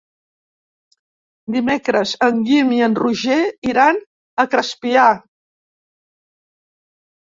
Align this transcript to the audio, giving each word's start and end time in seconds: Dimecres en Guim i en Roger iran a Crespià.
Dimecres 1.57 2.15
en 2.29 2.41
Guim 2.49 2.73
i 2.79 2.83
en 2.89 2.99
Roger 3.03 3.39
iran 3.75 4.03
a 4.45 4.49
Crespià. 4.59 5.09